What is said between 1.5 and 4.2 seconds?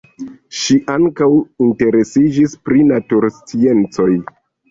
interesiĝis pri natursciencoj.